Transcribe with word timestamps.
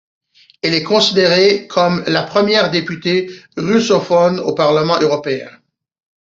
Elle 0.63 0.73
est 0.73 0.81
considérée 0.81 1.67
comme 1.67 2.03
la 2.07 2.23
première 2.23 2.71
députée 2.71 3.29
russophone 3.55 4.39
au 4.39 4.55
Parlement 4.55 4.97
européen. 4.99 5.51